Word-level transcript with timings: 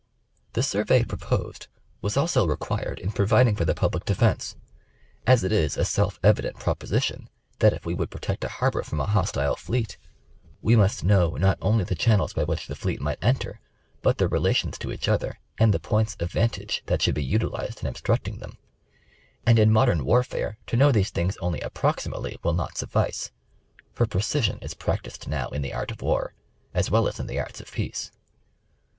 The 0.53 0.63
survey 0.63 1.03
proposed 1.03 1.67
was 2.01 2.17
also 2.17 2.47
required 2.47 2.97
in 2.97 3.11
providing 3.11 3.55
for 3.55 3.65
the 3.65 3.75
public 3.75 4.03
defence; 4.03 4.55
as 5.27 5.43
it 5.43 5.51
is 5.51 5.77
a 5.77 5.85
self 5.85 6.19
evident 6.23 6.57
proposition, 6.57 7.29
that 7.59 7.71
if 7.73 7.85
we 7.85 7.93
would 7.93 8.09
protect 8.09 8.43
a 8.43 8.47
harbor 8.47 8.81
from 8.81 8.99
a 8.99 9.05
hostile 9.05 9.55
fleet, 9.55 9.99
we 10.59 10.75
must 10.75 11.03
know 11.03 11.35
not 11.37 11.59
6 11.61 11.61
60 11.61 11.65
National 11.69 11.69
Geographic 11.69 11.69
Magazine. 11.69 11.69
only 11.69 11.83
the 11.83 12.03
channels 12.03 12.33
by 12.33 12.43
which 12.43 12.67
the 12.67 12.83
fleet 12.83 12.99
might 12.99 13.23
enter, 13.23 13.59
but 14.01 14.17
their 14.17 14.27
rela 14.27 14.55
tions 14.55 14.79
to 14.79 14.91
each 14.91 15.07
other 15.07 15.37
and 15.59 15.71
the 15.71 15.79
points 15.79 16.17
of 16.19 16.31
vantage 16.31 16.81
that 16.87 17.03
should 17.03 17.13
be 17.13 17.23
utilized 17.23 17.81
in 17.81 17.87
obstructing 17.87 18.39
them; 18.39 18.57
and 19.45 19.59
in 19.59 19.71
modern 19.71 20.03
warfare 20.03 20.57
to 20.65 20.75
know 20.75 20.91
these 20.91 21.11
things 21.11 21.37
only 21.41 21.61
approximately 21.61 22.39
will 22.41 22.53
not 22.53 22.75
suffice, 22.75 23.29
for 23.93 24.07
precision 24.07 24.57
is 24.63 24.73
practiced 24.73 25.27
now 25.27 25.49
in 25.49 25.61
the 25.61 25.71
art 25.75 25.91
of 25.91 26.01
war, 26.01 26.33
as 26.73 26.89
well 26.89 27.07
as 27.07 27.19
in 27.19 27.27
the 27.27 27.39
arts 27.39 27.61
of 27.61 27.71
peace. 27.71 28.11